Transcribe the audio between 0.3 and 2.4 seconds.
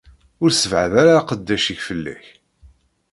Ur ssebɛad ara aqeddac-ik fell-ak.